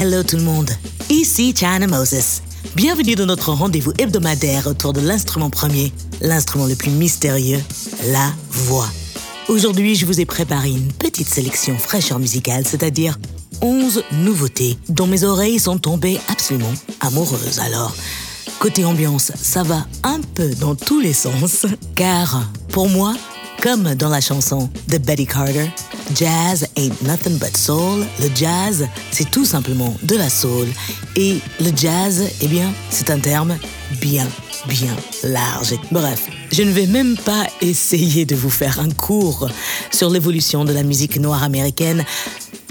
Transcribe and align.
Hello 0.00 0.22
tout 0.22 0.36
le 0.36 0.44
monde, 0.44 0.70
ici 1.10 1.52
China 1.56 1.88
Moses. 1.88 2.42
Bienvenue 2.76 3.16
dans 3.16 3.26
notre 3.26 3.50
rendez-vous 3.50 3.92
hebdomadaire 3.98 4.68
autour 4.68 4.92
de 4.92 5.00
l'instrument 5.00 5.50
premier, 5.50 5.92
l'instrument 6.20 6.66
le 6.66 6.76
plus 6.76 6.92
mystérieux, 6.92 7.58
la 8.12 8.32
voix. 8.48 8.86
Aujourd'hui, 9.48 9.96
je 9.96 10.06
vous 10.06 10.20
ai 10.20 10.24
préparé 10.24 10.70
une 10.70 10.92
petite 10.92 11.28
sélection 11.28 11.76
fraîcheur 11.76 12.20
musicale, 12.20 12.64
c'est-à-dire 12.64 13.18
11 13.60 14.04
nouveautés 14.12 14.78
dont 14.88 15.08
mes 15.08 15.24
oreilles 15.24 15.58
sont 15.58 15.78
tombées 15.78 16.20
absolument 16.28 16.74
amoureuses. 17.00 17.58
Alors, 17.58 17.92
côté 18.60 18.84
ambiance, 18.84 19.32
ça 19.34 19.64
va 19.64 19.84
un 20.04 20.20
peu 20.36 20.54
dans 20.60 20.76
tous 20.76 21.00
les 21.00 21.12
sens, 21.12 21.66
car 21.96 22.48
pour 22.68 22.88
moi, 22.88 23.14
comme 23.62 23.94
dans 23.94 24.08
la 24.08 24.20
chanson 24.20 24.68
de 24.88 24.98
Betty 24.98 25.26
Carter, 25.26 25.68
Jazz 26.14 26.66
ain't 26.76 27.02
nothing 27.02 27.38
but 27.38 27.56
soul. 27.56 28.04
Le 28.20 28.28
jazz, 28.34 28.86
c'est 29.10 29.30
tout 29.30 29.44
simplement 29.44 29.94
de 30.02 30.16
la 30.16 30.30
soul. 30.30 30.66
Et 31.16 31.38
le 31.60 31.70
jazz, 31.76 32.24
eh 32.40 32.48
bien, 32.48 32.72
c'est 32.90 33.10
un 33.10 33.18
terme 33.18 33.56
bien, 34.00 34.26
bien 34.66 34.94
large. 35.22 35.74
Bref, 35.90 36.26
je 36.52 36.62
ne 36.62 36.70
vais 36.70 36.86
même 36.86 37.16
pas 37.16 37.46
essayer 37.60 38.24
de 38.24 38.34
vous 38.34 38.50
faire 38.50 38.80
un 38.80 38.90
cours 38.90 39.48
sur 39.90 40.10
l'évolution 40.10 40.64
de 40.64 40.72
la 40.72 40.82
musique 40.82 41.18
noire 41.18 41.42
américaine. 41.42 42.04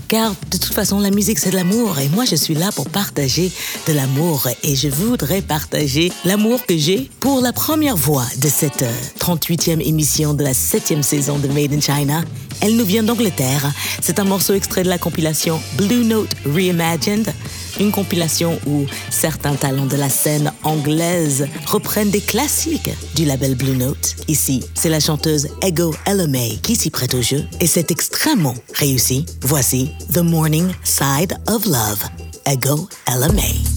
Car 0.08 0.34
de 0.52 0.58
toute 0.58 0.74
façon, 0.74 1.00
la 1.00 1.12
musique, 1.12 1.38
c'est 1.38 1.50
de 1.50 1.56
l'amour. 1.56 2.00
Et 2.00 2.08
moi, 2.10 2.24
je 2.24 2.36
suis 2.36 2.54
là 2.54 2.72
pour 2.72 2.90
partager 2.90 3.52
de 3.88 3.94
l'amour. 3.94 4.48
Et 4.64 4.76
je 4.76 4.88
voudrais 4.88 5.42
partager 5.42 6.12
l'amour 6.24 6.66
que 6.66 6.78
j'ai 6.78 7.10
pour 7.20 7.42
la 7.42 7.52
première 7.52 7.98
voix 7.98 8.26
de 8.38 8.48
cette 8.48 8.84
euh, 8.84 8.94
38e 9.20 9.82
émission 9.82 10.34
de 10.34 10.44
la 10.44 10.54
7e 10.54 11.02
saison 11.02 11.40
de 11.40 11.48
Made 11.50 11.74
in 11.74 11.82
China. 11.82 12.24
Elle 12.62 12.78
nous 12.78 12.86
vient 12.86 13.04
d'Angleterre. 13.04 13.72
C'est 14.02 14.20
un 14.20 14.24
morceau 14.24 14.54
extrait 14.54 14.84
de 14.84 14.90
la 14.90 14.98
compilation 14.98 15.60
Blue 15.78 16.06
Note 16.06 16.32
Reimagined. 16.46 17.34
Une 17.80 17.92
compilation 17.92 18.60
où 18.66 18.86
certains 19.10 19.56
talents 19.56 19.86
de 19.86 19.96
la 19.96 20.10
scène 20.10 20.52
anglaise 20.64 21.48
reprennent 21.66 22.10
des 22.10 22.22
classiques 22.22 22.90
du 23.16 23.26
label 23.26 23.56
Blue 23.56 23.76
Note. 23.76 24.16
Ici, 24.28 24.64
c'est 24.74 24.90
la 24.90 25.00
chanteuse 25.00 25.48
Ego 25.62 25.94
May 26.28 26.58
qui 26.62 26.76
s'y 26.76 26.90
prête 26.90 27.14
au 27.14 27.22
jeu 27.22 27.44
et 27.60 27.68
c'est 27.68 27.92
extrêmement 27.92 28.56
réussi. 28.74 29.26
Voici 29.42 29.92
The 30.14 30.20
Morning 30.20 30.72
Side 30.84 31.38
of 31.48 31.66
Love, 31.66 32.04
Ego 32.46 32.90
May. 33.34 33.77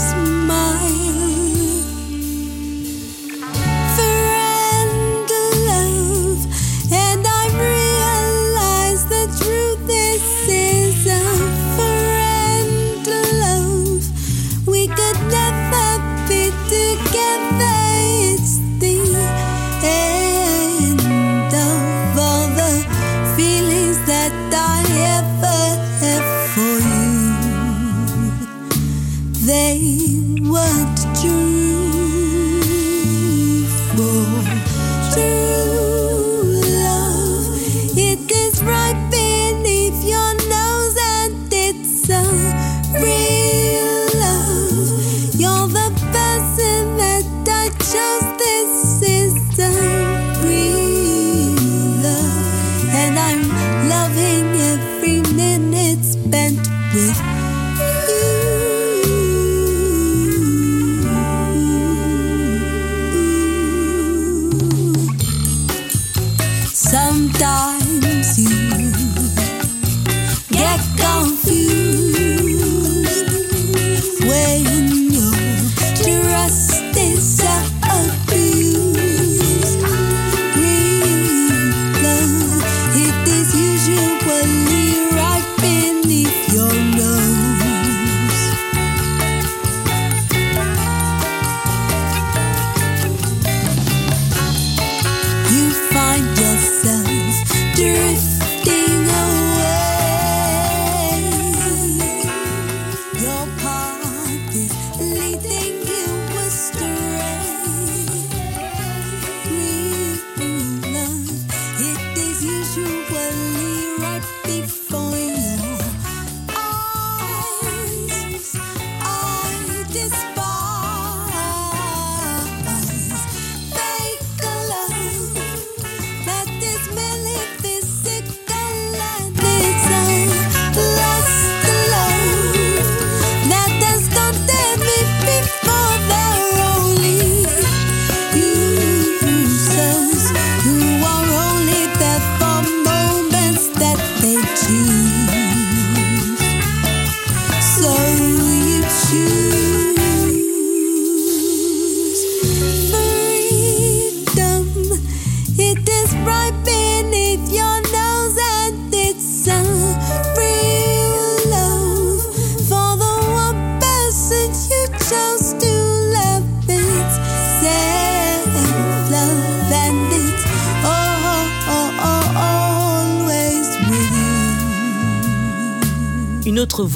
smile. 0.00 1.09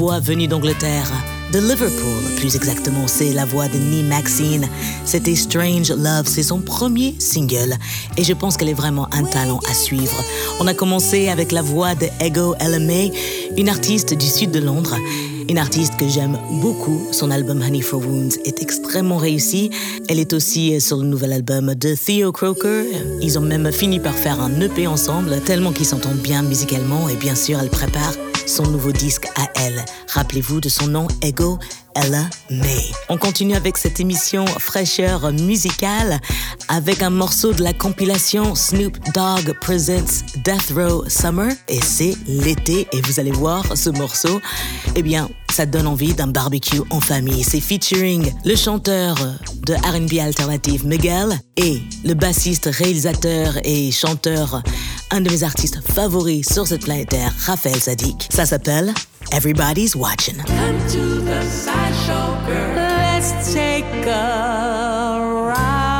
Voix 0.04 0.20
venue 0.20 0.46
d'Angleterre, 0.46 1.10
de 1.50 1.60
Liverpool 1.60 2.34
plus 2.36 2.56
exactement, 2.56 3.06
c'est 3.06 3.32
la 3.32 3.46
voix 3.46 3.68
de 3.68 3.78
Nee 3.78 4.02
Maxine. 4.02 4.68
C'était 5.06 5.34
Strange 5.34 5.90
Love, 5.92 6.26
c'est 6.26 6.42
son 6.42 6.58
premier 6.58 7.14
single 7.18 7.74
et 8.18 8.22
je 8.22 8.34
pense 8.34 8.58
qu'elle 8.58 8.68
est 8.68 8.74
vraiment 8.74 9.08
un 9.14 9.24
talent 9.24 9.60
à 9.70 9.72
suivre. 9.72 10.22
On 10.60 10.66
a 10.66 10.74
commencé 10.74 11.30
avec 11.30 11.52
la 11.52 11.62
voix 11.62 11.94
de 11.94 12.08
Ego 12.20 12.54
LMA, 12.60 13.14
une 13.56 13.70
artiste 13.70 14.12
du 14.12 14.26
sud 14.26 14.50
de 14.50 14.60
Londres. 14.60 14.98
Une 15.48 15.58
artiste 15.58 15.96
que 15.98 16.08
j'aime 16.08 16.38
beaucoup. 16.62 17.06
Son 17.12 17.30
album 17.30 17.62
Honey 17.62 17.82
for 17.82 18.00
Wounds 18.00 18.38
est 18.44 18.62
extrêmement 18.62 19.18
réussi. 19.18 19.70
Elle 20.08 20.18
est 20.18 20.32
aussi 20.32 20.80
sur 20.80 20.96
le 20.98 21.04
nouvel 21.04 21.32
album 21.32 21.74
de 21.74 21.94
Theo 21.94 22.32
Croker. 22.32 22.84
Ils 23.22 23.38
ont 23.38 23.42
même 23.42 23.70
fini 23.70 24.00
par 24.00 24.14
faire 24.14 24.40
un 24.40 24.58
EP 24.60 24.86
ensemble, 24.86 25.40
tellement 25.44 25.72
qu'ils 25.72 25.86
s'entendent 25.86 26.22
bien 26.22 26.42
musicalement. 26.42 27.10
Et 27.10 27.16
bien 27.16 27.34
sûr, 27.34 27.58
elle 27.60 27.68
prépare 27.68 28.14
son 28.46 28.64
nouveau 28.64 28.92
disque 28.92 29.26
à 29.36 29.48
elle. 29.56 29.84
Rappelez-vous 30.08 30.60
de 30.60 30.68
son 30.68 30.86
nom, 30.86 31.08
Ego 31.22 31.58
Ella 31.94 32.28
May. 32.50 32.90
On 33.08 33.16
continue 33.16 33.54
avec 33.54 33.76
cette 33.76 34.00
émission 34.00 34.46
fraîcheur 34.46 35.32
musicale 35.32 36.20
avec 36.68 37.02
un 37.02 37.10
morceau 37.10 37.52
de 37.52 37.62
la 37.62 37.72
compilation 37.72 38.54
Snoop 38.54 38.98
Dogg 39.14 39.54
Presents 39.60 40.24
Death 40.44 40.72
Row 40.74 41.04
Summer 41.08 41.52
et 41.68 41.80
c'est 41.80 42.14
l'été 42.26 42.88
et 42.92 43.00
vous 43.02 43.20
allez 43.20 43.30
voir 43.30 43.76
ce 43.76 43.90
morceau, 43.90 44.40
eh 44.96 45.02
bien 45.02 45.28
ça 45.52 45.66
donne 45.66 45.86
envie 45.86 46.14
d'un 46.14 46.26
barbecue 46.26 46.80
en 46.90 47.00
famille. 47.00 47.44
C'est 47.44 47.60
featuring 47.60 48.32
le 48.44 48.56
chanteur 48.56 49.14
de 49.66 49.74
RB 49.74 50.18
alternative 50.18 50.84
Miguel 50.84 51.38
et 51.56 51.80
le 52.04 52.14
bassiste, 52.14 52.68
réalisateur 52.72 53.54
et 53.62 53.92
chanteur, 53.92 54.62
un 55.14 55.20
de 55.20 55.30
mes 55.30 55.44
artistes 55.44 55.78
favoris 55.94 56.44
sur 56.52 56.66
cette 56.66 56.82
planète 56.82 57.10
Terre, 57.10 57.32
Raphaël 57.46 57.78
Zadik. 57.78 58.28
Ça 58.34 58.46
s'appelle 58.46 58.92
Everybody's 59.30 59.94
watching. 59.94 60.36
Come 60.38 60.76
to 60.88 61.20
the 61.20 61.40
sideshow, 61.44 62.34
girl. 62.46 62.74
Let's 62.74 63.54
take 63.54 63.84
a 64.06 65.20
ride. 65.46 65.94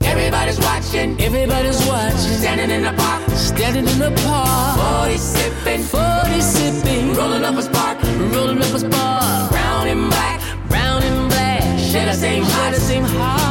Everybody's 0.00 0.58
watching. 0.58 1.16
Everybody's 1.20 1.78
watching. 1.86 2.38
Standing 2.40 2.70
in 2.70 2.82
the 2.82 2.92
park. 2.96 3.22
Standing 3.36 3.86
in 3.86 3.98
the 4.00 4.10
park. 4.24 4.78
40 5.06 5.16
sipping. 5.16 5.82
40 5.84 6.40
sipping. 6.40 7.14
Rolling 7.14 7.44
up 7.44 7.54
a 7.54 7.62
spark. 7.62 8.02
Rolling 8.34 8.58
up 8.58 8.74
a 8.74 8.78
spark. 8.80 9.50
Brown 9.52 9.86
and 9.86 10.10
black. 10.10 10.40
Brown 10.68 11.02
and 11.04 11.28
black. 11.28 11.62
Share 11.78 12.06
the 12.06 12.14
same 12.14 12.42
heart. 12.42 12.74
the 12.74 12.80
same 12.80 13.04
heart. 13.04 13.41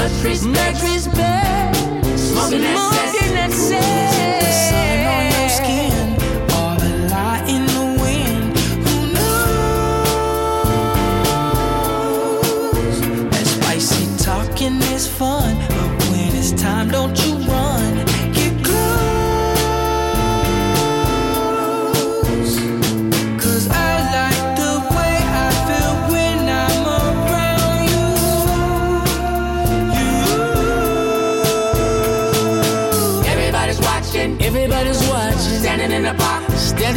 Much 0.00 0.24
respect. 0.24 0.56
Much 0.56 0.82
respect. 0.82 1.76
Smoking 2.18 2.62
Smoking 2.62 3.34
that 3.34 3.50
The 3.50 4.19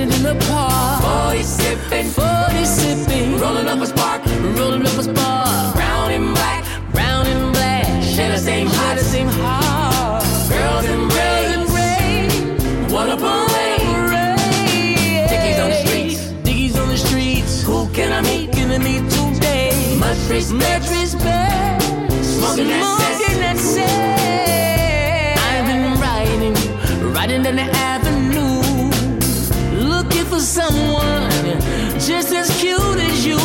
Standing 0.04 0.28
in 0.28 0.38
the 0.38 0.46
park. 0.48 1.32
40 1.32 1.44
sipping. 1.44 2.08
40 2.08 2.66
sipping. 2.66 3.40
Rolling 3.40 3.68
up 3.68 3.80
a 3.80 3.86
spark. 3.86 4.26
Rolling 4.58 4.82
up 4.82 4.98
a 4.98 5.04
spark. 5.04 5.76
Brown 5.76 6.12
and 6.12 6.34
black. 6.36 6.66
Brown 6.92 7.26
and 7.26 7.54
black. 7.54 7.86
Share 8.04 8.30
the 8.32 8.38
same 8.38 8.68
heart. 8.68 8.98
the 8.98 9.04
same 9.06 9.30
heart. 9.30 10.24
Girls 10.50 10.86
in 10.86 11.08
gray. 11.08 11.34
What 12.94 13.10
a 13.10 13.16
parade. 13.16 13.80
Dickies 15.30 15.60
on 15.60 15.70
the 15.70 15.80
streets. 15.86 16.32
Dickies 16.44 16.78
on 16.78 16.90
the 16.90 16.98
streets. 16.98 17.64
Who 17.64 17.88
can 17.94 18.12
I 18.12 18.22
meet? 18.22 18.52
Can 18.52 18.72
I 18.72 18.78
meet 18.80 19.10
today? 19.10 19.96
Much 19.98 20.18
respect. 20.30 20.84
Much 20.84 20.90
respect. 21.00 21.82
Smoking 22.24 22.68
that 22.68 22.84
Smoking 22.84 23.40
that 23.40 23.58
cess. 23.58 25.40
I've 25.48 25.66
been 25.66 25.98
riding, 26.02 26.56
riding 27.14 27.44
down 27.44 27.56
the 27.56 27.64
avenue, 27.64 28.03
someone 30.44 31.32
just 32.00 32.34
as 32.34 32.50
cute 32.60 33.00
as 33.00 33.26
you. 33.26 33.40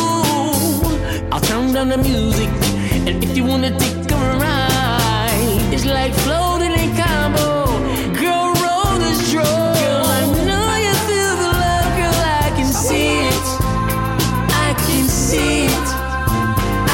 I'll 1.31 1.39
turn 1.39 1.73
down 1.73 1.89
the 1.89 1.97
music, 1.97 2.49
and 3.07 3.23
if 3.23 3.37
you 3.37 3.45
wanna 3.45 3.71
take 3.79 4.11
a 4.11 4.15
ride, 4.37 5.73
it's 5.73 5.85
like 5.85 6.13
floating 6.25 6.73
in 6.73 6.93
Cabo. 6.97 7.65
Girl, 8.19 8.51
roll 8.63 8.99
the 8.99 9.13
stroke. 9.23 9.45
Girl, 9.45 10.05
I 10.17 10.21
know 10.47 10.69
you 10.85 10.93
feel 11.07 11.33
the 11.43 11.51
love, 11.63 11.91
girl. 11.99 12.19
I 12.43 12.51
can 12.57 12.71
see 12.85 13.11
it. 13.31 13.47
I 14.67 14.69
can 14.85 15.07
see 15.07 15.65
it. 15.67 15.89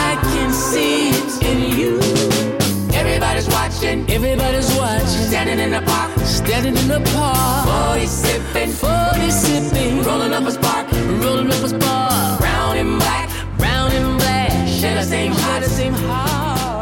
I 0.10 0.14
can 0.32 0.52
see 0.54 1.10
it 1.18 1.32
in 1.50 1.60
you. 1.80 1.94
Everybody's 2.94 3.48
watching. 3.50 4.08
Everybody's 4.10 4.72
watching. 4.78 5.26
Standing 5.30 5.60
in 5.60 5.72
the. 5.72 5.85
Standing 6.46 6.78
in 6.78 6.88
the 6.88 7.02
park. 7.12 7.96
40 7.96 8.06
sipping. 8.06 8.70
40 8.70 9.32
sipping. 9.32 10.04
Rolling 10.04 10.32
up 10.32 10.44
a 10.44 10.52
spark. 10.52 10.92
Rolling 11.24 11.48
up 11.48 11.64
a 11.64 11.70
spark. 11.70 12.40
Brown 12.40 12.78
and 12.78 13.00
black. 13.00 13.30
Brown 13.58 13.92
and 13.92 14.18
black. 14.20 14.52
Share 14.68 14.96
the 14.96 15.04
same 15.04 15.32
heart. 15.32 15.64
the 15.64 15.70
same 15.70 15.94
heart. 15.94 16.36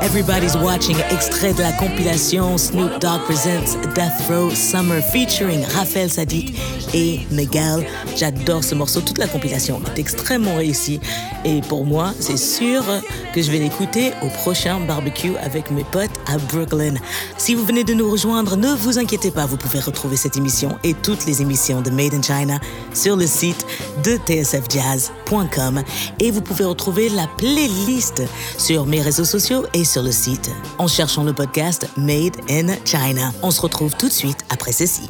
Everybody's 0.04 0.58
watching, 0.58 0.98
extrait 1.12 1.54
de 1.54 1.62
la 1.62 1.72
compilation 1.72 2.58
Snoop 2.58 3.00
Dogg 3.00 3.22
Presents 3.22 3.78
Death 3.96 4.30
Row 4.30 4.52
Summer 4.52 5.02
featuring 5.02 5.64
Raphaël 5.64 6.10
Sadiq 6.10 6.54
et 6.94 7.22
Miguel. 7.32 7.88
J'adore 8.18 8.66
ce 8.66 8.76
morceau, 8.76 9.00
toute 9.00 9.18
la 9.18 9.28
compilation 9.28 9.82
est 9.96 10.00
extrêmement 10.00 10.58
réussie 10.58 11.00
et 11.46 11.62
pour 11.62 11.86
moi, 11.86 12.14
c'est 12.20 12.38
sûr 12.38 12.84
que 13.34 13.42
je 13.42 13.52
vais 13.52 13.60
l'écouter 13.60 14.12
au 14.22 14.28
prochain 14.28 14.80
barbecue 14.80 15.36
avec 15.38 15.72
mes 15.72 15.84
potes 15.84 16.12
à 16.28 16.38
Brooklyn. 16.38 16.96
Si 17.38 17.56
vous 17.56 17.66
venez 17.66 17.84
de 17.84 17.94
nous 17.94 18.10
rejoindre, 18.10 18.56
ne 18.58 18.74
vous 18.74 19.00
inquiétez 19.00 19.32
pas, 19.32 19.46
vous 19.46 19.58
pouvez 19.58 19.80
retrouver 19.80 20.16
cette 20.16 20.38
émission 20.38 20.78
et 20.84 20.94
toutes 20.94 21.26
les 21.26 21.42
émissions 21.42 21.82
de 21.82 21.90
Made 21.90 22.14
in 22.14 22.22
China 22.22 22.60
sur 22.94 23.16
le 23.16 23.28
site 23.28 23.66
de 24.04 24.18
tsfjazz.com 24.18 25.84
et 26.20 26.32
vous 26.32 26.42
pouvez 26.42 26.66
retrouver 26.66 27.10
la 27.10 27.28
playlist 27.38 28.24
sur 28.58 28.86
mes 28.86 29.02
réseaux 29.02 29.26
sociaux 29.26 29.66
et 29.74 29.84
sur 29.84 30.04
le 30.04 30.12
site 30.12 30.52
en 30.78 30.88
cherchant 30.88 31.24
le 31.24 31.34
podcast 31.34 31.88
Made 31.98 32.38
in 32.50 32.68
China. 32.86 33.32
On 33.42 33.52
se 33.52 33.62
retrouve 33.62 33.96
tout 33.96 34.08
de 34.08 34.14
suite 34.14 34.46
après 34.50 34.72
ceci. 34.72 35.10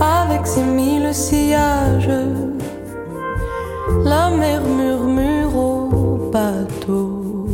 Avec 0.00 0.46
ses 0.46 0.62
mille 0.62 1.12
sillages, 1.12 2.10
la 4.04 4.30
mer 4.30 4.60
murmure 4.62 5.56
au 5.56 6.30
bateau 6.32 7.48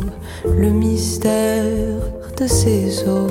le 0.45 0.69
mystère 0.69 1.99
de 2.37 2.47
ses 2.47 3.07
eaux, 3.07 3.27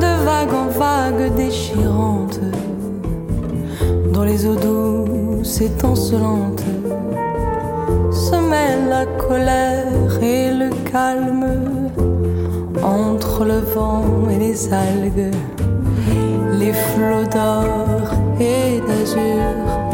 de 0.00 0.24
vague 0.24 0.52
en 0.52 0.68
vague 0.68 1.34
déchirante, 1.36 2.40
dans 4.12 4.24
les 4.24 4.46
eaux 4.46 4.56
douces 4.56 5.60
étincelantes 5.60 6.64
se 8.12 8.36
mêlent 8.36 8.88
la 8.88 9.06
colère 9.06 10.22
et 10.22 10.50
le 10.50 10.70
calme 10.90 11.83
entre 12.84 13.44
le 13.44 13.60
vent 13.60 14.04
et 14.30 14.36
les 14.36 14.72
algues, 14.72 15.34
les 16.58 16.72
flots 16.72 17.26
d'or 17.32 18.14
et 18.38 18.80
d'azur 18.86 19.44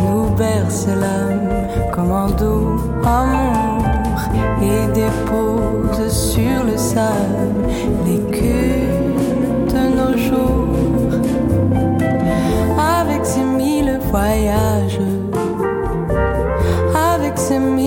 nous 0.04 0.28
bercent 0.36 0.88
l'âme 0.88 1.50
comme 1.92 2.12
un 2.12 2.30
doux 2.30 2.80
amour 3.04 4.20
et 4.62 4.92
déposent 4.92 6.12
sur 6.12 6.64
le 6.64 6.76
sable 6.76 7.68
l'écume 8.04 9.14
de 9.68 9.82
nos 9.96 10.16
jours. 10.18 10.66
Avec 13.00 13.24
ses 13.24 13.42
mille 13.42 13.98
voyages, 14.10 15.00
avec 17.14 17.38
ses 17.38 17.58
mille 17.58 17.79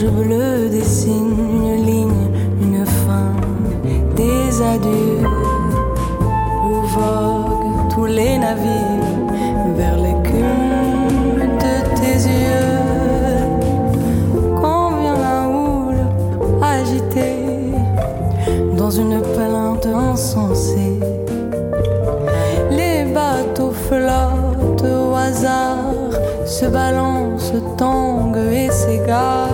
large 0.00 0.12
bleu 0.12 0.68
dessine 0.68 1.36
une 1.52 1.84
ligne, 1.84 2.28
une 2.62 2.86
fin, 2.86 3.32
des 4.16 4.62
adieux. 4.62 5.26
Où 6.64 6.82
voguent 6.86 7.88
tous 7.94 8.06
les 8.06 8.38
navires 8.38 9.18
vers 9.76 9.96
l'écume 9.96 11.58
de 11.58 11.74
tes 11.98 12.18
yeux. 12.28 12.78
Quand 14.60 14.90
vient 15.00 15.18
la 15.18 15.48
houle 15.48 16.04
agitée 16.62 17.72
dans 18.76 18.90
une 18.90 19.20
plainte 19.20 19.86
insensée. 19.86 21.00
Les 22.70 23.04
bateaux 23.12 23.72
flottent 23.72 24.84
au 24.84 25.14
hasard, 25.14 25.94
se 26.46 26.66
balancent, 26.66 27.52
tanguent 27.76 28.52
et 28.52 28.70
s'égarent. 28.70 29.49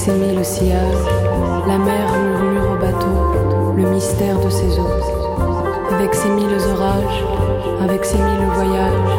Ses 0.00 0.12
mille 0.12 0.42
sillages, 0.42 1.04
la 1.68 1.76
mer 1.76 2.06
murmure 2.24 2.72
au 2.72 2.76
bateau 2.76 3.74
le 3.76 3.82
mystère 3.90 4.40
de 4.40 4.48
ses 4.48 4.78
eaux. 4.78 4.88
Avec 5.92 6.14
ses 6.14 6.30
mille 6.30 6.56
orages, 6.72 7.22
avec 7.82 8.02
ses 8.06 8.16
mille 8.16 8.46
voyages, 8.54 9.18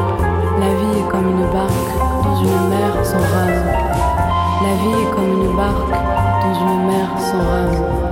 la 0.60 0.74
vie 0.74 1.00
est 1.00 1.12
comme 1.12 1.30
une 1.30 1.46
barque 1.54 2.24
dans 2.24 2.36
une 2.36 2.70
mer 2.70 3.06
sans 3.06 3.20
rame. 3.20 3.68
La 4.64 4.74
vie 4.82 5.04
est 5.04 5.12
comme 5.12 5.44
une 5.44 5.56
barque 5.56 5.92
dans 6.42 6.56
une 6.56 6.88
mer 6.88 7.08
sans 7.20 7.38
rame. 7.38 8.11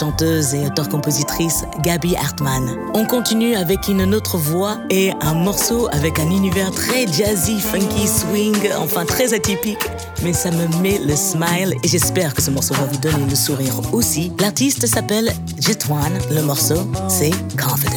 Chanteuse 0.00 0.54
et 0.54 0.66
auteure-compositrice 0.66 1.64
Gabi 1.82 2.16
Hartmann. 2.16 2.74
On 2.94 3.04
continue 3.04 3.54
avec 3.54 3.86
une 3.86 4.14
autre 4.14 4.38
voix 4.38 4.78
et 4.88 5.12
un 5.20 5.34
morceau 5.34 5.88
avec 5.92 6.18
un 6.18 6.30
univers 6.30 6.70
très 6.70 7.06
jazzy, 7.06 7.60
funky, 7.60 8.08
swing, 8.08 8.56
enfin 8.78 9.04
très 9.04 9.34
atypique. 9.34 9.90
Mais 10.22 10.32
ça 10.32 10.50
me 10.50 10.66
met 10.82 10.98
le 10.98 11.14
smile 11.16 11.74
et 11.82 11.88
j'espère 11.88 12.32
que 12.34 12.40
ce 12.40 12.50
morceau 12.50 12.74
va 12.74 12.84
vous 12.84 12.98
donner 12.98 13.26
le 13.28 13.36
sourire 13.36 13.74
aussi. 13.92 14.32
L'artiste 14.40 14.86
s'appelle 14.86 15.34
Jetwan, 15.60 16.18
le 16.30 16.42
morceau 16.42 16.90
c'est 17.08 17.32
Confidence. 17.58 17.89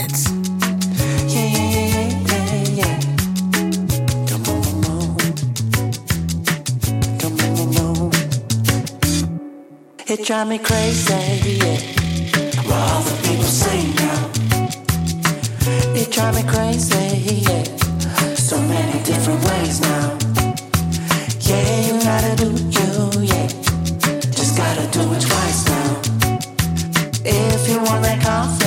Drive 10.34 10.48
me 10.48 10.58
crazy, 10.58 11.60
yeah. 11.62 11.78
What 12.66 13.06
the 13.06 13.16
people 13.22 13.44
say 13.44 13.86
now. 14.02 14.32
It 15.94 16.12
drive 16.12 16.34
me 16.34 16.42
crazy, 16.42 17.44
yeah. 17.48 17.64
So 18.34 18.60
many 18.60 19.04
different 19.04 19.44
ways 19.46 19.80
now. 19.82 20.18
Yeah, 21.40 21.86
you 21.86 22.02
gotta 22.02 22.36
do 22.36 22.50
you, 22.50 22.92
yeah. 23.32 23.48
Just 24.38 24.58
gotta 24.58 24.88
do 24.98 25.02
it 25.14 25.22
twice 25.22 25.68
now. 25.70 26.02
If 27.24 27.70
you 27.70 27.78
want 27.84 28.02
that 28.02 28.20
confidence, 28.24 28.63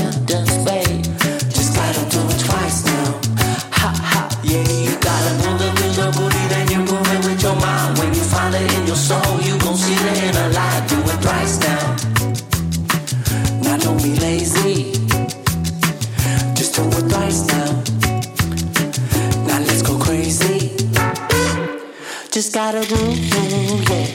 gotta 22.73 22.89
do, 22.89 22.97
yeah. 22.97 24.07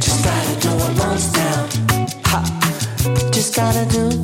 Just 0.00 0.24
gotta 0.24 0.60
do 0.60 0.70
it 0.70 0.98
once 0.98 1.32
now. 1.34 1.68
Ha. 2.24 3.30
Just 3.30 3.54
gotta 3.54 3.84
do 3.90 4.15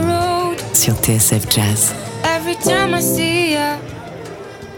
road? 0.00 0.58
sur 0.74 0.94
TSF 0.94 1.48
Jazz. 1.48 1.94
Every 2.24 2.56
time 2.56 2.94
I 2.94 3.00
see 3.00 3.52
ya, 3.54 3.78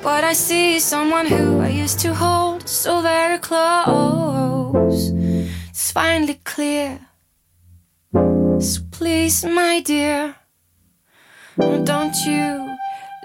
what 0.02 0.24
I 0.24 0.34
see 0.34 0.76
is 0.76 0.84
someone 0.84 1.26
who 1.26 1.60
I 1.60 1.68
used 1.68 2.00
to 2.00 2.14
hold 2.14 2.68
so 2.68 3.00
very 3.00 3.38
close. 3.38 5.12
It's 5.70 5.92
finally 5.92 6.40
clear. 6.44 6.98
So 8.58 8.80
please, 8.90 9.44
my 9.44 9.80
dear, 9.80 10.34
don't 11.58 12.14
you 12.26 12.76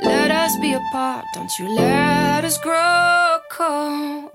let 0.03 0.31
us 0.31 0.55
be 0.61 0.73
apart. 0.73 1.25
Don't 1.33 1.51
you 1.59 1.67
let 1.75 2.45
us 2.45 2.57
grow 2.57 3.39
cold. 3.51 4.29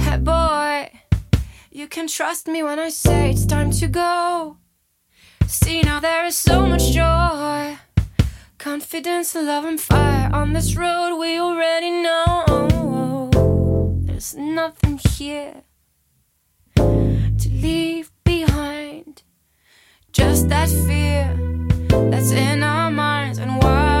Hey, 0.00 0.18
boy, 0.18 0.90
you 1.72 1.88
can 1.88 2.06
trust 2.06 2.46
me 2.46 2.62
when 2.62 2.78
I 2.78 2.90
say 2.90 3.30
it's 3.30 3.46
time 3.46 3.70
to 3.72 3.88
go. 3.88 4.58
See, 5.46 5.80
now 5.80 6.00
there 6.00 6.26
is 6.26 6.36
so 6.36 6.66
much 6.66 6.92
joy, 6.92 7.78
confidence, 8.58 9.34
love, 9.34 9.64
and 9.64 9.80
fire 9.80 10.30
on 10.34 10.52
this 10.52 10.76
road 10.76 11.16
we 11.18 11.38
already 11.38 11.90
know. 11.90 13.30
There's 14.04 14.34
nothing 14.34 15.00
here 15.16 15.62
to 16.76 17.48
leave 17.48 18.12
behind, 18.22 19.22
just 20.12 20.50
that 20.50 20.68
fear 20.68 21.34
that's 22.10 22.32
in 22.32 22.62
our 22.62 22.90
minds, 22.90 23.38
and 23.38 23.62
while 23.62 23.91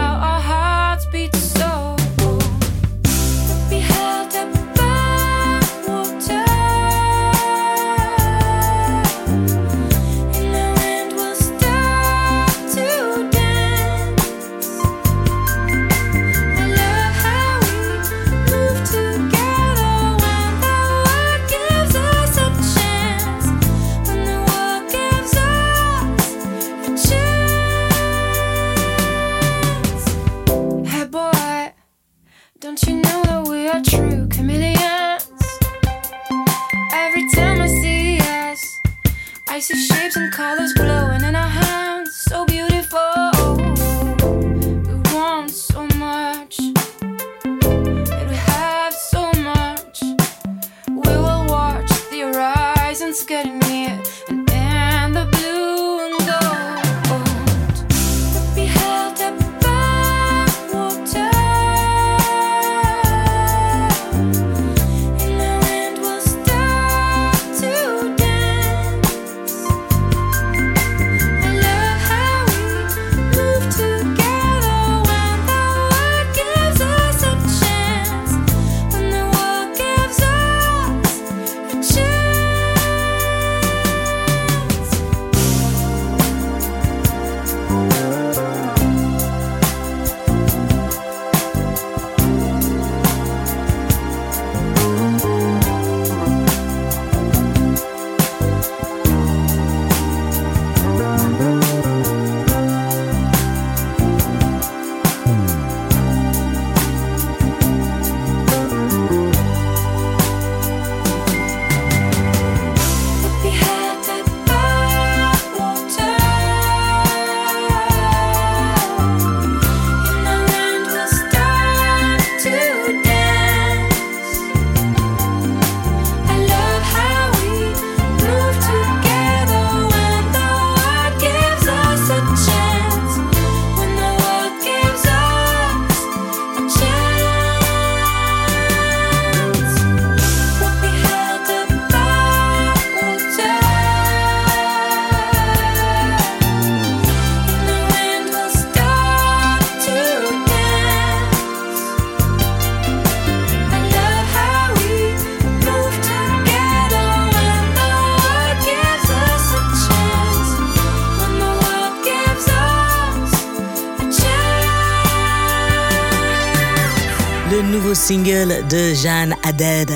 single 168.02 168.64
de 168.68 168.94
Jeanne 168.94 169.36
Haddad, 169.44 169.92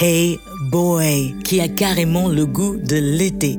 Hey 0.00 0.40
Boy, 0.70 1.34
qui 1.44 1.60
a 1.60 1.68
carrément 1.68 2.30
le 2.30 2.46
goût 2.46 2.78
de 2.78 2.96
l'été. 2.96 3.58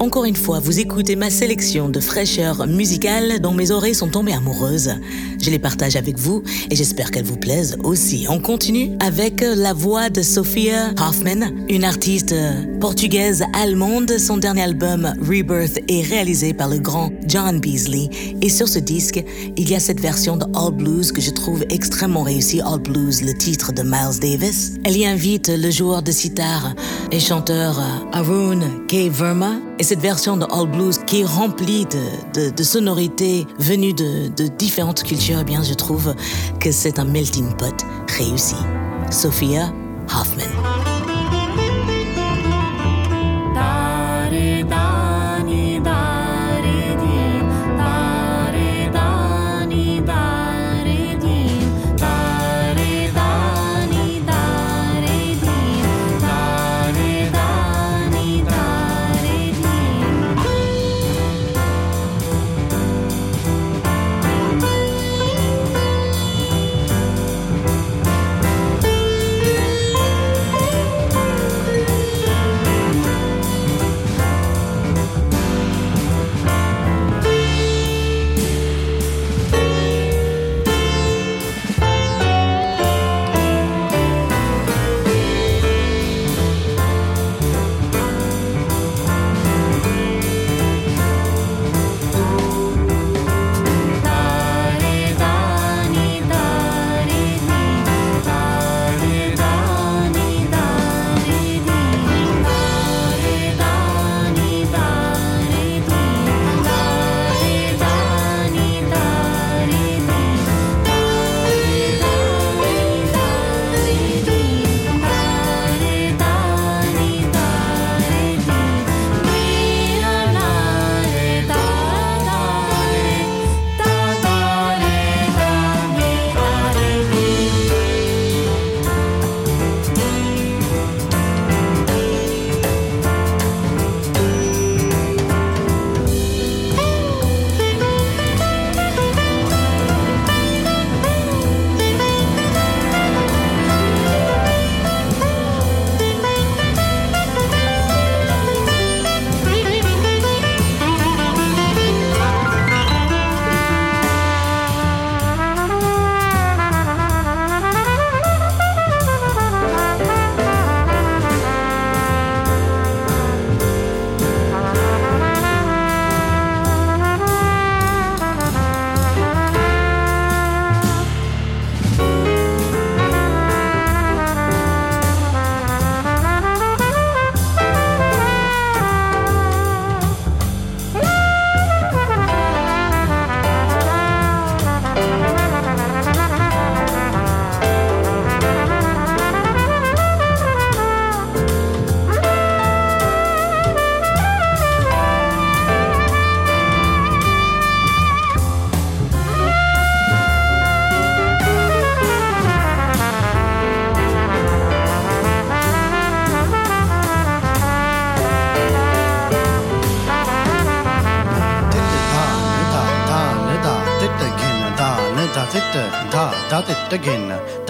Encore 0.00 0.24
une 0.24 0.36
fois, 0.36 0.58
vous 0.58 0.80
écoutez 0.80 1.16
ma 1.16 1.28
sélection 1.28 1.90
de 1.90 2.00
fraîcheur 2.00 2.66
musicale 2.66 3.40
dont 3.40 3.52
mes 3.52 3.70
oreilles 3.70 3.94
sont 3.94 4.08
tombées 4.08 4.32
amoureuses. 4.32 4.94
Je 5.42 5.50
les 5.50 5.58
partage 5.58 5.96
avec 5.96 6.18
vous 6.18 6.44
et 6.70 6.76
j'espère 6.76 7.10
qu'elles 7.10 7.24
vous 7.24 7.36
plaisent 7.36 7.76
aussi. 7.82 8.26
On 8.28 8.38
continue 8.38 8.92
avec 9.00 9.40
la 9.40 9.72
voix 9.72 10.08
de 10.08 10.22
Sophia 10.22 10.90
Hoffman, 11.00 11.50
une 11.68 11.82
artiste 11.82 12.32
portugaise 12.80 13.42
allemande. 13.52 14.18
Son 14.18 14.36
dernier 14.36 14.62
album 14.62 15.12
Rebirth 15.20 15.80
est 15.88 16.02
réalisé 16.02 16.54
par 16.54 16.68
le 16.68 16.78
grand 16.78 17.10
John 17.26 17.58
Beasley 17.58 18.08
et 18.40 18.48
sur 18.48 18.68
ce 18.68 18.78
disque, 18.78 19.24
il 19.56 19.68
y 19.68 19.74
a 19.74 19.80
cette 19.80 20.00
version 20.00 20.36
de 20.36 20.44
All 20.54 20.72
Blues 20.72 21.10
que 21.10 21.20
je 21.20 21.30
trouve 21.30 21.64
extrêmement 21.70 22.22
réussie. 22.22 22.60
All 22.60 22.78
Blues, 22.78 23.22
le 23.22 23.34
titre 23.34 23.72
de 23.72 23.82
Miles 23.82 24.20
Davis. 24.20 24.74
Elle 24.84 24.96
y 24.96 25.06
invite 25.06 25.48
le 25.48 25.70
joueur 25.72 26.02
de 26.02 26.12
sitar 26.12 26.74
et 27.10 27.18
chanteur 27.18 27.80
Arun 28.12 28.60
K. 28.88 29.10
Verma 29.10 29.54
et 29.78 29.84
cette 29.84 30.00
version 30.00 30.36
de 30.36 30.44
All 30.52 30.70
Blues 30.70 30.98
qui 31.06 31.22
est 31.22 31.24
remplie 31.24 31.86
de, 31.86 32.50
de, 32.50 32.62
sonorités 32.62 33.46
venues 33.58 33.94
de, 33.94 34.28
de 34.28 34.46
différentes 34.46 35.02
cultures, 35.02 35.31
eh 35.40 35.44
bien, 35.44 35.62
je 35.62 35.74
trouve 35.74 36.14
que 36.60 36.70
c'est 36.70 36.98
un 36.98 37.04
melting 37.04 37.54
pot 37.56 37.84
réussi. 38.18 38.56
Sophia 39.10 39.72
Hoffman. 40.08 40.71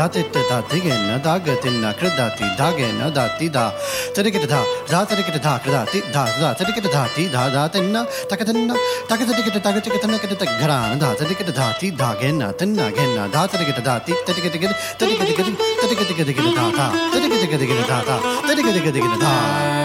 Tit 0.09 0.33
da 0.33 0.59
digin 0.71 1.23
da 1.25 1.39
gatin 1.39 1.81
na 1.81 1.93
kredati 1.93 2.45
dagin 2.59 2.99
da 3.15 3.25
ti 3.39 3.49
da 3.49 3.73
tadikita 4.15 4.47
da 4.47 4.61
da 4.91 5.05
tadikita 5.05 5.41
da 5.47 5.59
kredati 5.65 6.01
da 6.15 6.25
da 6.41 6.55
tadikita 6.55 6.91
da 6.93 7.03
ti 7.15 7.29
da 7.29 7.43
da 7.55 7.69
tinna 7.69 8.07
takatinna 8.31 8.75
takatikita 9.09 9.61
takatikita 9.67 10.07
nakita 10.13 10.47
garan 10.61 10.99
da 10.99 11.15
tadikita 11.21 11.53
da 11.61 11.73
ti 11.81 11.91
da 11.91 12.15
gen 12.21 12.39
na 12.39 12.53
tinna 12.53 12.91
gen 12.97 13.15
na 13.17 13.29
da 13.29 13.47
tadikita 13.47 13.83
da 13.83 13.99
ti 13.99 14.13
tadikita 14.27 14.75
tadikita 14.99 15.43
tadikita 15.83 16.15
tadikita 16.19 16.53
da 16.59 16.67
da 16.79 16.87
tadikita 17.13 17.87
da 17.93 17.99
da 18.09 18.17
tadikita 18.49 18.91
da 18.93 19.17
da 19.25 19.82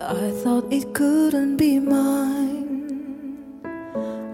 I 0.00 0.30
thought 0.42 0.72
it 0.72 0.92
couldn't 0.92 1.56
be 1.56 1.78
mine. 1.78 3.60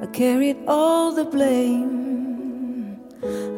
I 0.03 0.07
carried 0.07 0.57
all 0.67 1.13
the 1.13 1.25
blame. 1.25 2.99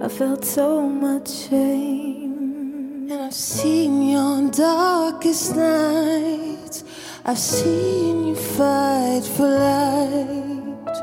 I 0.02 0.08
felt 0.08 0.44
so 0.44 0.88
much 0.88 1.30
shame. 1.30 3.06
And 3.10 3.12
I've 3.12 3.34
seen 3.34 4.02
your 4.02 4.50
darkest 4.50 5.54
nights. 5.54 6.82
I've 7.24 7.38
seen 7.38 8.26
you 8.26 8.34
fight 8.34 9.22
for 9.36 9.48
light. 9.48 10.96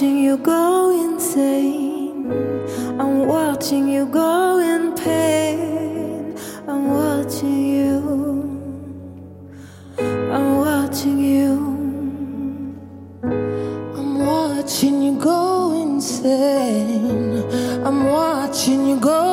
Watching 0.00 0.18
you 0.24 0.38
go 0.38 0.90
insane. 1.04 2.32
I'm 2.98 3.26
watching 3.26 3.86
you 3.86 4.06
go 4.06 4.58
in 4.58 4.94
pain. 4.94 6.34
I'm 6.66 6.88
watching 6.88 7.66
you. 7.66 7.98
I'm 9.98 10.56
watching 10.56 11.18
you. 11.18 11.52
I'm 13.22 14.24
watching 14.24 15.02
you 15.02 15.20
go 15.20 15.82
insane. 15.82 17.44
I'm 17.84 18.06
watching 18.06 18.86
you 18.86 18.98
go 18.98 19.29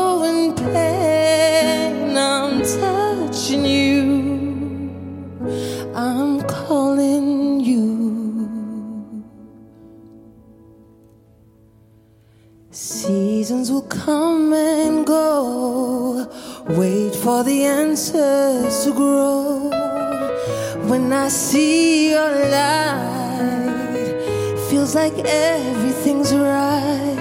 for 17.27 17.43
the 17.43 17.65
answers 17.65 18.85
to 18.85 18.93
grow. 18.93 19.69
When 20.89 21.11
I 21.11 21.27
see 21.27 22.11
your 22.11 22.33
light, 22.55 24.15
feels 24.69 24.95
like 24.95 25.17
everything's 25.25 26.33
right. 26.33 27.19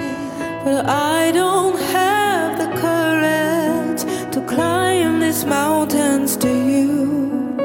But 0.63 0.85
I 0.85 1.31
don't 1.31 1.77
have 1.97 2.57
the 2.57 2.69
courage 2.79 4.01
to 4.31 4.39
climb 4.47 5.19
these 5.19 5.43
mountains 5.43 6.37
to 6.37 6.51
you. 6.71 7.57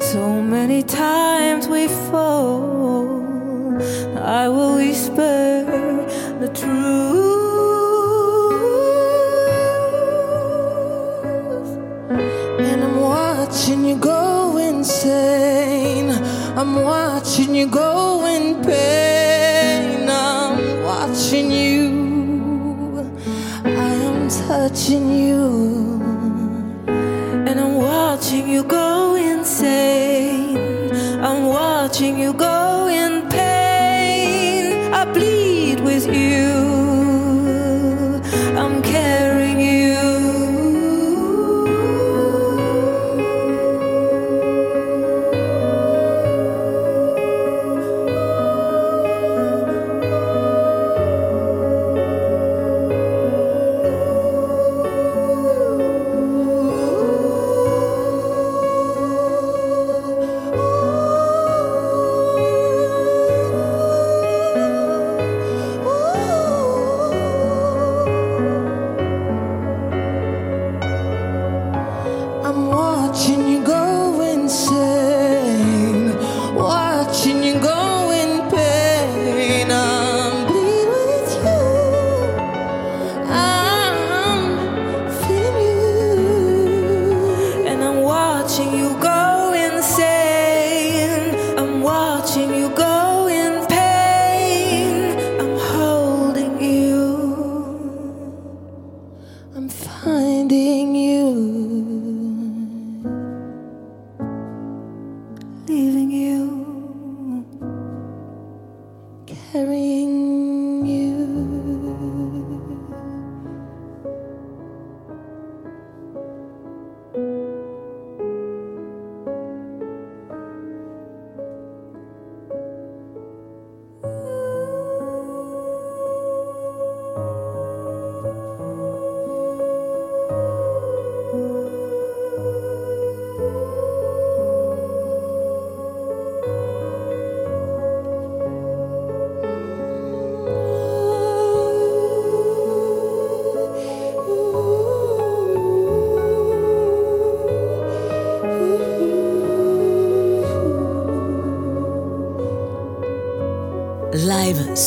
So 0.00 0.42
many 0.42 0.82
times 0.82 1.68
we 1.68 1.86
fall. 2.10 3.78
I 4.42 4.48
will 4.48 4.74
whisper 4.74 5.64
the 6.40 6.48
truth. 6.48 7.15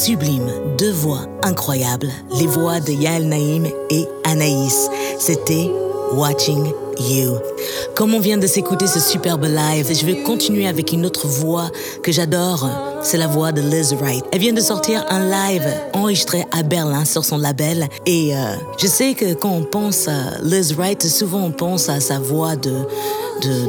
Sublime, 0.09 0.49
deux 0.79 0.91
voix 0.91 1.27
incroyables, 1.43 2.09
les 2.39 2.47
voix 2.47 2.79
de 2.79 2.91
Yael 2.91 3.27
Naïm 3.27 3.67
et 3.91 4.07
Anaïs. 4.23 4.89
C'était 5.19 5.69
Watching 6.13 6.65
You. 6.99 7.35
Comme 7.95 8.15
on 8.15 8.19
vient 8.19 8.39
de 8.39 8.47
s'écouter 8.47 8.87
ce 8.87 8.99
superbe 8.99 9.45
live, 9.45 9.87
je 9.93 10.03
vais 10.07 10.23
continuer 10.23 10.67
avec 10.67 10.93
une 10.93 11.05
autre 11.05 11.27
voix 11.27 11.69
que 12.01 12.11
j'adore, 12.11 12.67
c'est 13.03 13.17
la 13.17 13.27
voix 13.27 13.51
de 13.51 13.61
Liz 13.61 13.93
Wright. 13.93 14.25
Elle 14.31 14.39
vient 14.39 14.53
de 14.53 14.61
sortir 14.61 15.05
un 15.11 15.29
live 15.29 15.67
enregistré 15.93 16.43
à 16.49 16.63
Berlin 16.63 17.05
sur 17.05 17.23
son 17.23 17.37
label. 17.37 17.87
Et 18.07 18.35
euh, 18.35 18.55
je 18.79 18.87
sais 18.87 19.13
que 19.13 19.35
quand 19.35 19.51
on 19.51 19.63
pense 19.63 20.07
à 20.07 20.41
Liz 20.41 20.73
Wright, 20.73 21.03
souvent 21.03 21.43
on 21.43 21.51
pense 21.51 21.87
à 21.87 21.99
sa 21.99 22.17
voix 22.17 22.55
de 22.55 22.71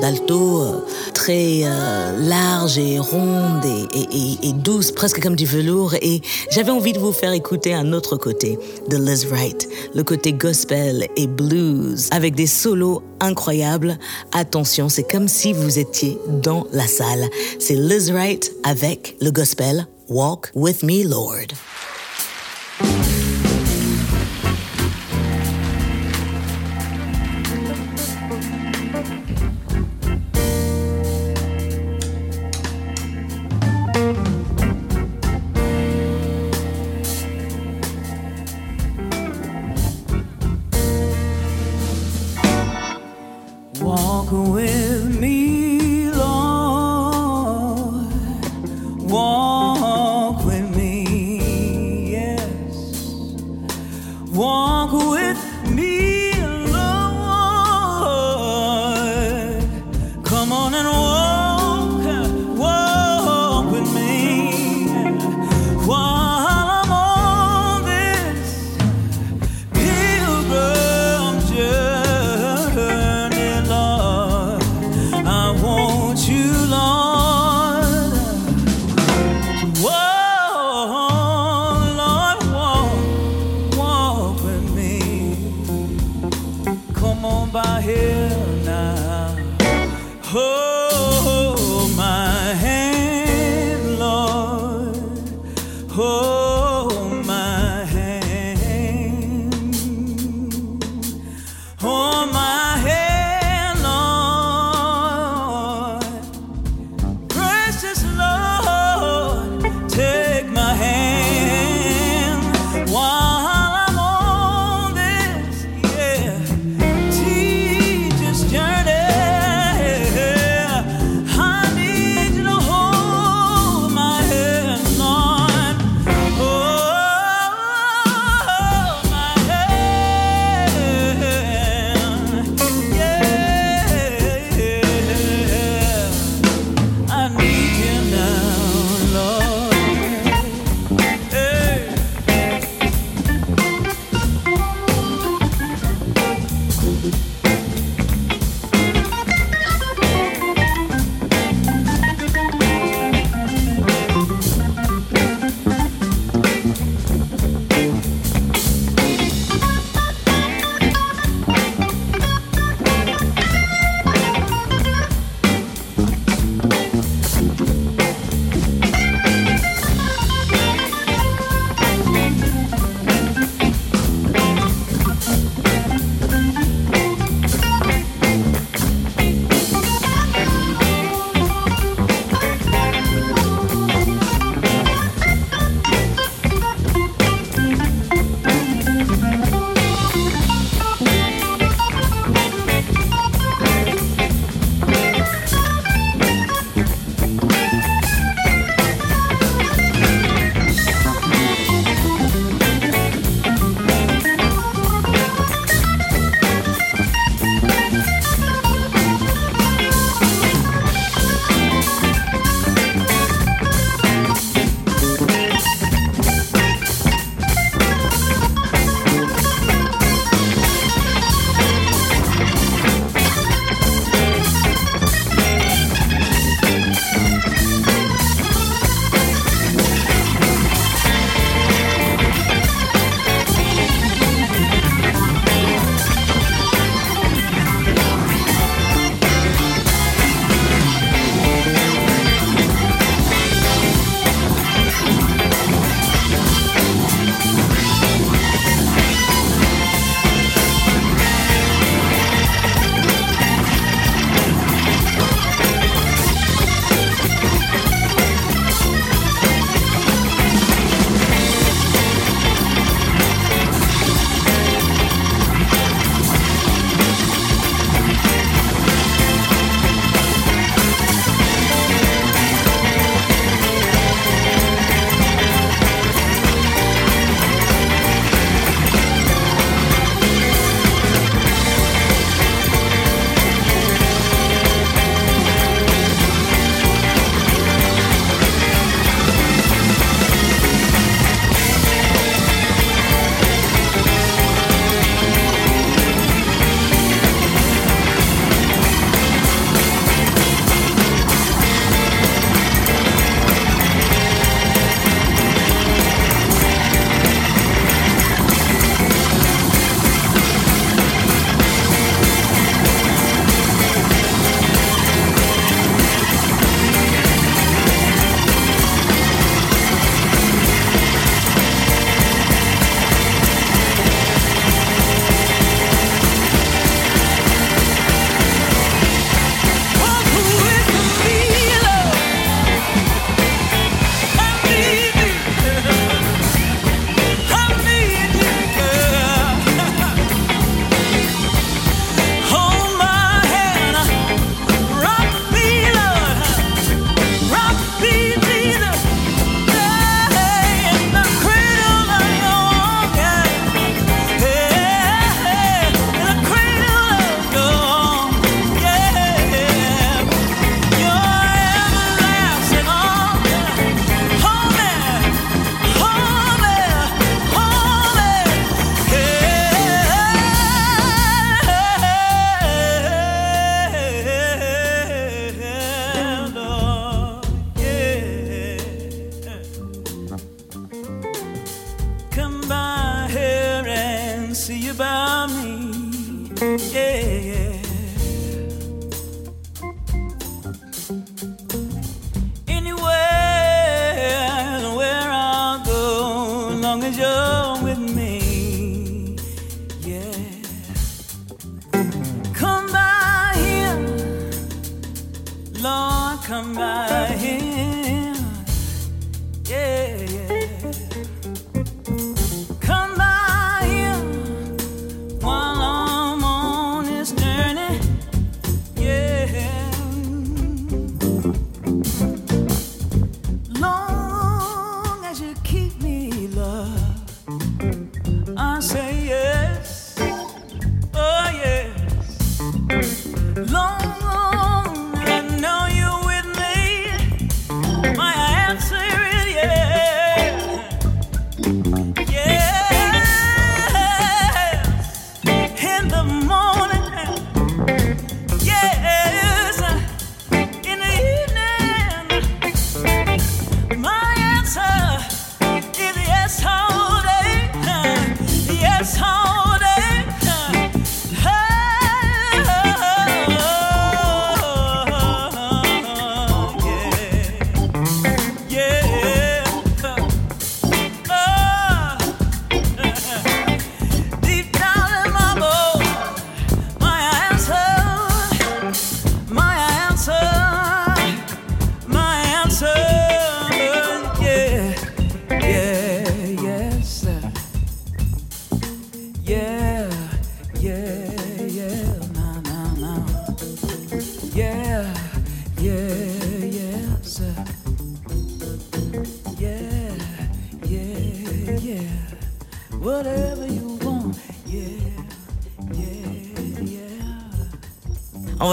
d'alto 0.01 0.63
euh, 0.63 0.85
très 1.21 1.65
euh, 1.65 2.17
large 2.17 2.79
et 2.79 2.99
ronde 2.99 3.63
et, 3.67 4.49
et, 4.49 4.53
douce, 4.55 4.91
presque 4.91 5.21
comme 5.21 5.37
du 5.37 5.45
velours. 5.45 5.93
Et 6.01 6.23
j'avais 6.51 6.71
envie 6.71 6.95
de 6.95 6.99
vous 6.99 7.13
faire 7.13 7.33
écouter 7.33 7.75
un 7.75 7.93
autre 7.93 8.17
côté 8.17 8.59
de 8.89 8.97
Liz 8.97 9.27
Wright, 9.27 9.69
le 9.95 10.03
côté 10.03 10.33
gospel 10.33 11.07
et 11.17 11.27
blues, 11.27 12.09
avec 12.11 12.35
des 12.35 12.47
solos 12.47 13.03
incroyables. 13.21 13.99
Attention, 14.33 14.89
c'est 14.89 15.03
comme 15.03 15.29
si 15.29 15.53
vous 15.53 15.79
étiez 15.79 16.17
dans 16.27 16.67
la 16.73 16.87
salle. 16.87 17.29
C'est 17.59 17.75
Liz 17.75 18.11
Wright 18.13 18.51
avec 18.65 19.17
le 19.21 19.31
gospel 19.31 19.87
Walk 20.09 20.51
with 20.55 20.83
Me, 20.83 21.07
Lord. 21.07 21.49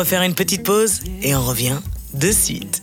Faire 0.08 0.22
une 0.22 0.36
petite 0.36 0.64
pause 0.64 1.02
et 1.22 1.36
on 1.36 1.42
revient 1.42 1.80
de 2.14 2.32
suite. 2.32 2.77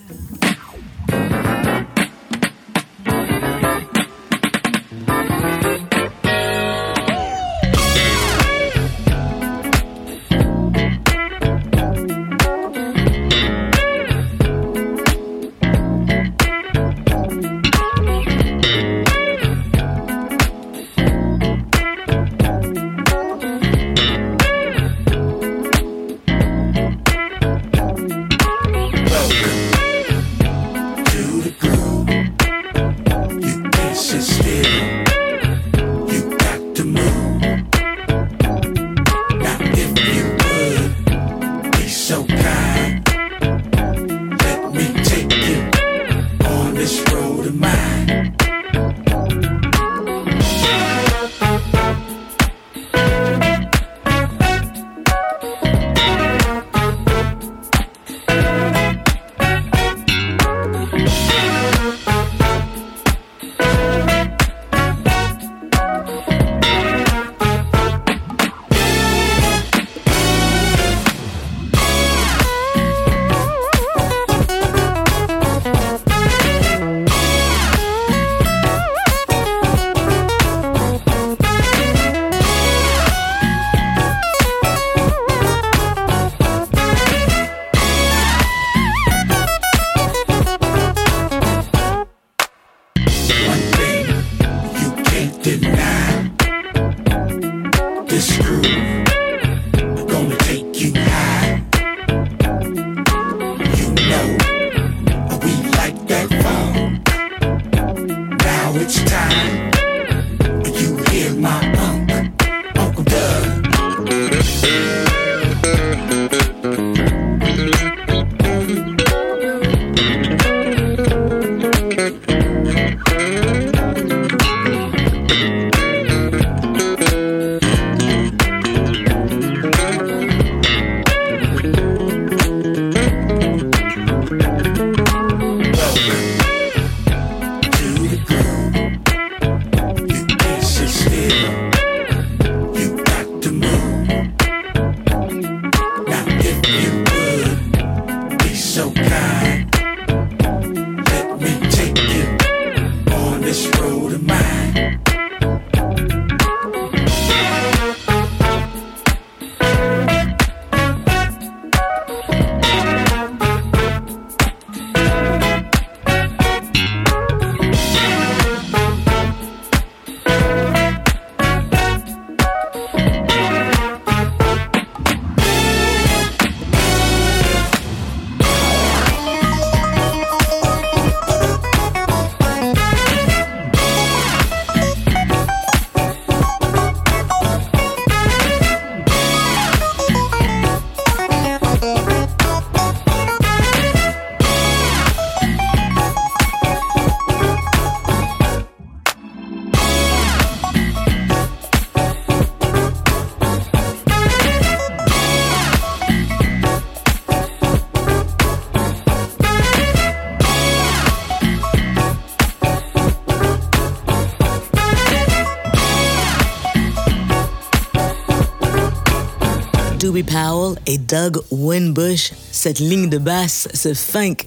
Powell 220.35 220.77
et 220.87 220.99
Doug 220.99 221.41
Winbush. 221.53 222.33
Cette 222.51 222.81
ligne 222.81 223.09
de 223.09 223.19
basse, 223.19 223.69
ce 223.73 223.95
funk, 223.95 224.39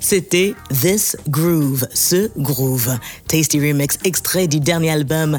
c'était 0.00 0.56
This 0.70 1.16
Groove, 1.28 1.86
ce 1.94 2.32
groove. 2.36 2.98
Tasty 3.28 3.60
Remix, 3.60 3.96
extrait 4.02 4.48
du 4.48 4.58
dernier 4.58 4.90
album 4.90 5.38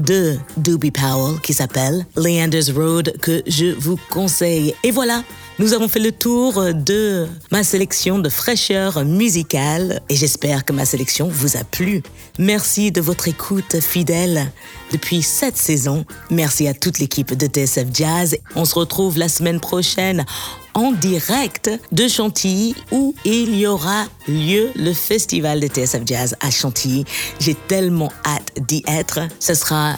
de 0.00 0.36
Doobie 0.56 0.90
Powell 0.90 1.40
qui 1.40 1.54
s'appelle 1.54 2.04
Leander's 2.16 2.70
Road 2.70 3.14
que 3.20 3.44
je 3.46 3.66
vous 3.66 3.96
conseille. 4.10 4.74
Et 4.82 4.90
voilà, 4.90 5.22
nous 5.58 5.72
avons 5.72 5.86
fait 5.86 6.00
le 6.00 6.10
tour 6.10 6.64
de 6.74 7.28
ma 7.52 7.62
sélection 7.62 8.18
de 8.18 8.28
fraîcheur 8.28 9.04
musicale 9.04 10.00
et 10.08 10.16
j'espère 10.16 10.64
que 10.64 10.72
ma 10.72 10.84
sélection 10.84 11.28
vous 11.28 11.56
a 11.56 11.62
plu. 11.64 12.02
Merci 12.38 12.90
de 12.90 13.00
votre 13.00 13.28
écoute 13.28 13.80
fidèle 13.80 14.50
depuis 14.90 15.22
cette 15.22 15.56
saison. 15.56 16.04
Merci 16.30 16.66
à 16.66 16.74
toute 16.74 16.98
l'équipe 16.98 17.34
de 17.34 17.46
TSF 17.46 17.86
Jazz. 17.92 18.36
On 18.56 18.64
se 18.64 18.74
retrouve 18.74 19.16
la 19.16 19.28
semaine 19.28 19.60
prochaine 19.60 20.24
en 20.74 20.90
direct 20.90 21.70
de 21.92 22.08
Chantilly 22.08 22.74
où 22.90 23.14
il 23.24 23.54
y 23.54 23.66
aura 23.66 24.06
lieu 24.26 24.72
le 24.74 24.92
festival 24.92 25.60
de 25.60 25.68
TSF 25.68 26.02
Jazz 26.04 26.36
à 26.40 26.50
Chantilly. 26.50 27.04
J'ai 27.38 27.54
tellement 27.54 28.10
hâte 28.26 28.52
d'y 28.66 28.82
être. 28.88 29.20
Ce 29.38 29.54
sera 29.54 29.94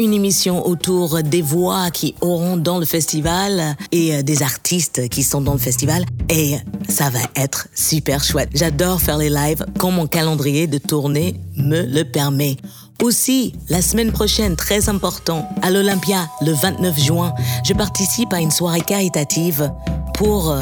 une 0.00 0.14
émission 0.14 0.66
autour 0.66 1.22
des 1.22 1.42
voix 1.42 1.90
qui 1.90 2.14
auront 2.22 2.56
dans 2.56 2.78
le 2.78 2.86
festival 2.86 3.76
et 3.92 4.16
euh, 4.16 4.22
des 4.22 4.42
artistes 4.42 5.10
qui 5.10 5.22
sont 5.22 5.42
dans 5.42 5.52
le 5.52 5.58
festival. 5.58 6.06
Et 6.30 6.56
ça 6.88 7.10
va 7.10 7.18
être 7.36 7.68
super 7.74 8.24
chouette. 8.24 8.48
J'adore 8.54 9.02
faire 9.02 9.18
les 9.18 9.28
lives 9.28 9.64
quand 9.78 9.90
mon 9.90 10.06
calendrier 10.06 10.66
de 10.66 10.78
tournée 10.78 11.34
me 11.54 11.82
le 11.82 12.04
permet. 12.04 12.56
Aussi, 13.02 13.54
la 13.70 13.80
semaine 13.80 14.12
prochaine, 14.12 14.56
très 14.56 14.90
important, 14.90 15.48
à 15.62 15.70
l'Olympia, 15.70 16.28
le 16.42 16.52
29 16.52 16.98
juin, 16.98 17.34
je 17.64 17.72
participe 17.72 18.32
à 18.32 18.40
une 18.40 18.50
soirée 18.50 18.82
caritative 18.82 19.72
pour 20.14 20.50
euh, 20.50 20.60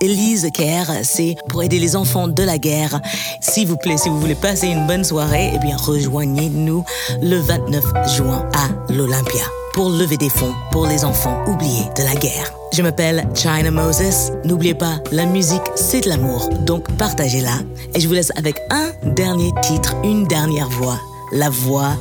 Elise 0.00 0.48
Kerr, 0.54 0.86
c'est 1.02 1.34
pour 1.48 1.64
aider 1.64 1.80
les 1.80 1.96
enfants 1.96 2.28
de 2.28 2.42
la 2.44 2.58
guerre. 2.58 3.00
S'il 3.40 3.66
vous 3.66 3.76
plaît, 3.76 3.96
si 3.96 4.08
vous 4.08 4.20
voulez 4.20 4.36
passer 4.36 4.68
une 4.68 4.86
bonne 4.86 5.02
soirée, 5.02 5.50
eh 5.52 5.58
bien 5.58 5.76
rejoignez-nous 5.76 6.84
le 7.20 7.36
29 7.38 7.84
juin 8.16 8.48
à 8.54 8.92
l'Olympia 8.92 9.42
pour 9.74 9.90
lever 9.90 10.16
des 10.16 10.28
fonds 10.28 10.54
pour 10.70 10.86
les 10.86 11.04
enfants 11.04 11.42
oubliés 11.48 11.88
de 11.96 12.04
la 12.04 12.14
guerre. 12.14 12.52
Je 12.72 12.82
m'appelle 12.82 13.26
China 13.34 13.72
Moses. 13.72 14.30
N'oubliez 14.44 14.74
pas, 14.74 15.00
la 15.10 15.26
musique, 15.26 15.62
c'est 15.74 16.02
de 16.02 16.08
l'amour, 16.08 16.48
donc 16.64 16.88
partagez-la. 16.96 17.58
Et 17.94 18.00
je 18.00 18.06
vous 18.06 18.14
laisse 18.14 18.30
avec 18.36 18.60
un 18.70 18.92
dernier 19.14 19.50
titre, 19.62 19.96
une 20.04 20.24
dernière 20.28 20.68
voix, 20.68 21.00
la 21.32 21.50
voix 21.50 21.96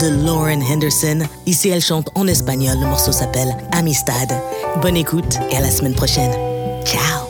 de 0.00 0.08
Lauren 0.24 0.62
Henderson. 0.62 1.20
Ici, 1.46 1.68
elle 1.68 1.80
chante 1.80 2.08
en 2.14 2.26
espagnol. 2.26 2.78
Le 2.80 2.86
morceau 2.86 3.12
s'appelle 3.12 3.56
Amistad. 3.72 4.32
Bonne 4.82 4.96
écoute 4.96 5.38
et 5.50 5.56
à 5.56 5.60
la 5.60 5.70
semaine 5.70 5.94
prochaine. 5.94 6.32
Ciao. 6.84 7.26